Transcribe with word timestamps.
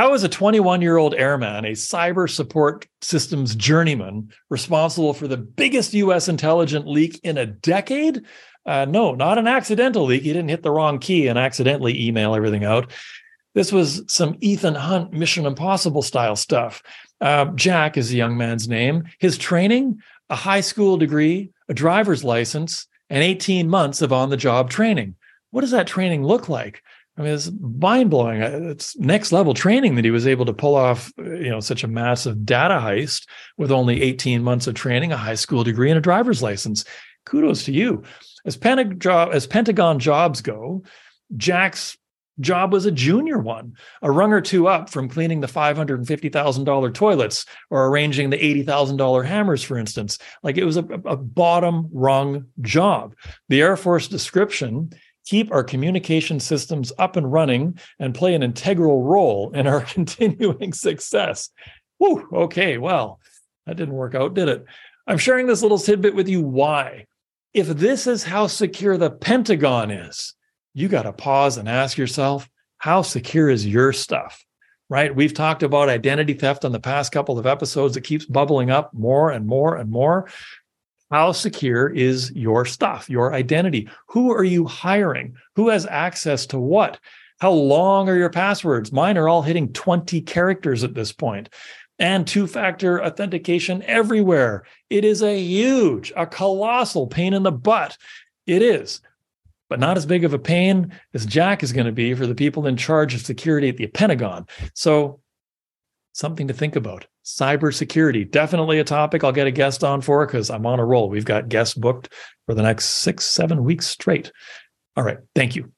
How 0.00 0.14
is 0.14 0.24
a 0.24 0.30
21 0.30 0.80
year 0.80 0.96
old 0.96 1.12
airman, 1.12 1.66
a 1.66 1.72
cyber 1.72 2.26
support 2.26 2.88
systems 3.02 3.54
journeyman, 3.54 4.30
responsible 4.48 5.12
for 5.12 5.28
the 5.28 5.36
biggest 5.36 5.92
US 5.92 6.26
intelligence 6.26 6.86
leak 6.86 7.20
in 7.22 7.36
a 7.36 7.44
decade? 7.44 8.22
Uh, 8.64 8.86
no, 8.86 9.14
not 9.14 9.36
an 9.36 9.46
accidental 9.46 10.06
leak. 10.06 10.22
He 10.22 10.32
didn't 10.32 10.48
hit 10.48 10.62
the 10.62 10.70
wrong 10.70 11.00
key 11.00 11.26
and 11.26 11.38
accidentally 11.38 12.02
email 12.02 12.34
everything 12.34 12.64
out. 12.64 12.90
This 13.52 13.74
was 13.74 14.02
some 14.08 14.38
Ethan 14.40 14.74
Hunt 14.74 15.12
Mission 15.12 15.44
Impossible 15.44 16.00
style 16.00 16.34
stuff. 16.34 16.82
Uh, 17.20 17.52
Jack 17.54 17.98
is 17.98 18.08
the 18.08 18.16
young 18.16 18.38
man's 18.38 18.68
name. 18.68 19.04
His 19.18 19.36
training, 19.36 19.98
a 20.30 20.34
high 20.34 20.62
school 20.62 20.96
degree, 20.96 21.50
a 21.68 21.74
driver's 21.74 22.24
license, 22.24 22.86
and 23.10 23.22
18 23.22 23.68
months 23.68 24.00
of 24.00 24.14
on 24.14 24.30
the 24.30 24.38
job 24.38 24.70
training. 24.70 25.16
What 25.50 25.60
does 25.60 25.72
that 25.72 25.86
training 25.86 26.24
look 26.24 26.48
like? 26.48 26.82
I 27.16 27.22
mean, 27.22 27.34
it's 27.34 27.50
mind 27.60 28.10
blowing. 28.10 28.42
Uh, 28.42 28.60
it's 28.70 28.96
next 28.98 29.32
level 29.32 29.52
training 29.52 29.96
that 29.96 30.04
he 30.04 30.10
was 30.10 30.26
able 30.26 30.46
to 30.46 30.52
pull 30.52 30.74
off, 30.74 31.12
uh, 31.18 31.24
you 31.24 31.50
know, 31.50 31.60
such 31.60 31.84
a 31.84 31.88
massive 31.88 32.44
data 32.46 32.74
heist 32.74 33.26
with 33.58 33.70
only 33.70 34.00
18 34.02 34.42
months 34.42 34.66
of 34.66 34.74
training, 34.74 35.12
a 35.12 35.16
high 35.16 35.34
school 35.34 35.64
degree, 35.64 35.90
and 35.90 35.98
a 35.98 36.02
driver's 36.02 36.42
license. 36.42 36.84
Kudos 37.26 37.64
to 37.64 37.72
you. 37.72 38.02
As 38.46 38.56
Pentagon, 38.56 39.32
as 39.32 39.46
Pentagon 39.46 39.98
jobs 39.98 40.40
go, 40.40 40.82
Jack's 41.36 41.98
job 42.40 42.72
was 42.72 42.86
a 42.86 42.90
junior 42.90 43.38
one, 43.38 43.74
a 44.02 44.10
rung 44.10 44.32
or 44.32 44.40
two 44.40 44.66
up 44.66 44.88
from 44.88 45.08
cleaning 45.08 45.40
the 45.40 45.46
$550,000 45.46 46.94
toilets 46.94 47.44
or 47.68 47.86
arranging 47.86 48.30
the 48.30 48.38
$80,000 48.38 49.26
hammers, 49.26 49.62
for 49.62 49.76
instance. 49.76 50.18
Like 50.42 50.56
it 50.56 50.64
was 50.64 50.76
a, 50.76 50.84
a 50.84 51.16
bottom 51.16 51.88
rung 51.92 52.46
job. 52.60 53.14
The 53.48 53.60
Air 53.60 53.76
Force 53.76 54.08
description 54.08 54.90
keep 55.26 55.52
our 55.52 55.64
communication 55.64 56.40
systems 56.40 56.92
up 56.98 57.16
and 57.16 57.30
running 57.30 57.78
and 57.98 58.14
play 58.14 58.34
an 58.34 58.42
integral 58.42 59.02
role 59.02 59.52
in 59.54 59.66
our 59.66 59.80
continuing 59.94 60.72
success. 60.72 61.50
Whew, 61.98 62.28
okay, 62.32 62.78
well, 62.78 63.20
that 63.66 63.76
didn't 63.76 63.94
work 63.94 64.14
out, 64.14 64.34
did 64.34 64.48
it? 64.48 64.64
I'm 65.06 65.18
sharing 65.18 65.46
this 65.46 65.62
little 65.62 65.78
tidbit 65.78 66.14
with 66.14 66.28
you. 66.28 66.40
Why? 66.40 67.06
If 67.52 67.66
this 67.66 68.06
is 68.06 68.22
how 68.22 68.46
secure 68.46 68.96
the 68.96 69.10
Pentagon 69.10 69.90
is, 69.90 70.34
you 70.72 70.88
got 70.88 71.02
to 71.02 71.12
pause 71.12 71.56
and 71.56 71.68
ask 71.68 71.98
yourself, 71.98 72.48
how 72.78 73.02
secure 73.02 73.50
is 73.50 73.66
your 73.66 73.92
stuff? 73.92 74.44
Right? 74.88 75.14
We've 75.14 75.34
talked 75.34 75.62
about 75.62 75.88
identity 75.88 76.34
theft 76.34 76.64
on 76.64 76.72
the 76.72 76.80
past 76.80 77.12
couple 77.12 77.38
of 77.38 77.46
episodes. 77.46 77.96
It 77.96 78.02
keeps 78.02 78.24
bubbling 78.24 78.70
up 78.70 78.92
more 78.92 79.30
and 79.30 79.46
more 79.46 79.76
and 79.76 79.90
more. 79.90 80.28
How 81.10 81.32
secure 81.32 81.88
is 81.88 82.32
your 82.32 82.64
stuff, 82.64 83.10
your 83.10 83.34
identity? 83.34 83.88
Who 84.08 84.32
are 84.32 84.44
you 84.44 84.66
hiring? 84.66 85.34
Who 85.56 85.68
has 85.68 85.86
access 85.86 86.46
to 86.46 86.58
what? 86.58 86.98
How 87.40 87.50
long 87.52 88.08
are 88.08 88.16
your 88.16 88.30
passwords? 88.30 88.92
Mine 88.92 89.18
are 89.18 89.28
all 89.28 89.42
hitting 89.42 89.72
20 89.72 90.20
characters 90.22 90.84
at 90.84 90.94
this 90.94 91.12
point. 91.12 91.48
And 91.98 92.26
two 92.26 92.46
factor 92.46 93.04
authentication 93.04 93.82
everywhere. 93.82 94.64
It 94.88 95.04
is 95.04 95.22
a 95.22 95.38
huge, 95.38 96.12
a 96.16 96.26
colossal 96.26 97.06
pain 97.06 97.34
in 97.34 97.42
the 97.42 97.52
butt. 97.52 97.96
It 98.46 98.62
is 98.62 99.00
but 99.70 99.80
not 99.80 99.96
as 99.96 100.04
big 100.04 100.24
of 100.24 100.34
a 100.34 100.38
pain 100.38 100.92
as 101.14 101.24
Jack 101.24 101.62
is 101.62 101.72
going 101.72 101.86
to 101.86 101.92
be 101.92 102.12
for 102.12 102.26
the 102.26 102.34
people 102.34 102.66
in 102.66 102.76
charge 102.76 103.14
of 103.14 103.20
security 103.22 103.70
at 103.70 103.76
the 103.78 103.86
Pentagon. 103.86 104.46
So, 104.74 105.20
something 106.12 106.48
to 106.48 106.54
think 106.54 106.76
about. 106.76 107.06
Cybersecurity, 107.24 108.30
definitely 108.30 108.78
a 108.78 108.84
topic 108.84 109.22
I'll 109.22 109.32
get 109.32 109.46
a 109.46 109.52
guest 109.52 109.84
on 109.84 110.00
for 110.00 110.26
because 110.26 110.50
I'm 110.50 110.66
on 110.66 110.80
a 110.80 110.84
roll. 110.84 111.08
We've 111.08 111.24
got 111.24 111.48
guests 111.48 111.74
booked 111.74 112.12
for 112.46 112.54
the 112.54 112.62
next 112.62 112.86
six, 112.86 113.26
seven 113.26 113.64
weeks 113.64 113.86
straight. 113.86 114.32
All 114.96 115.04
right. 115.04 115.18
Thank 115.34 115.56
you. 115.56 115.72